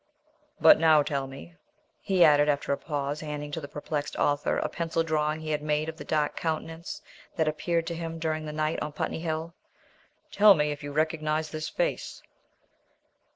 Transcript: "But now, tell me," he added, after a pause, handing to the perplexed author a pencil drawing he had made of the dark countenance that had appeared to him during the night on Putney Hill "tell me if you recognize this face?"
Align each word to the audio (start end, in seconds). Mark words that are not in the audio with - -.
"But 0.59 0.79
now, 0.79 1.03
tell 1.03 1.27
me," 1.27 1.53
he 2.01 2.25
added, 2.25 2.49
after 2.49 2.73
a 2.73 2.77
pause, 2.79 3.19
handing 3.21 3.51
to 3.51 3.61
the 3.61 3.67
perplexed 3.67 4.15
author 4.15 4.57
a 4.57 4.67
pencil 4.67 5.03
drawing 5.03 5.41
he 5.41 5.51
had 5.51 5.61
made 5.61 5.89
of 5.89 5.97
the 5.97 6.03
dark 6.03 6.35
countenance 6.35 7.03
that 7.35 7.45
had 7.45 7.53
appeared 7.53 7.85
to 7.85 7.95
him 7.95 8.17
during 8.17 8.47
the 8.47 8.51
night 8.51 8.79
on 8.81 8.93
Putney 8.93 9.19
Hill 9.19 9.53
"tell 10.31 10.55
me 10.55 10.71
if 10.71 10.81
you 10.81 10.91
recognize 10.91 11.51
this 11.51 11.69
face?" 11.69 12.23